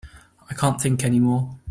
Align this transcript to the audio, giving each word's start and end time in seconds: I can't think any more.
I 0.49 0.55
can't 0.55 0.81
think 0.81 1.03
any 1.03 1.19
more. 1.19 1.59